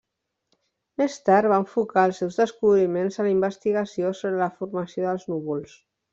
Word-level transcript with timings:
Més 1.01 1.17
tard 1.29 1.51
va 1.51 1.59
enfocar 1.63 2.05
els 2.09 2.21
seus 2.23 2.39
descobriments 2.43 3.19
a 3.19 3.27
la 3.29 3.35
investigació 3.35 4.15
sobre 4.23 4.43
la 4.43 4.51
formació 4.63 5.07
dels 5.07 5.29
núvols. 5.37 5.79